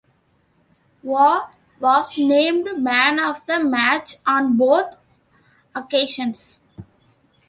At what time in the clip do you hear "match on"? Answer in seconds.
3.63-4.57